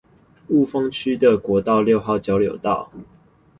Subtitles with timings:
[0.49, 2.91] 霧峰區的國道六號交流道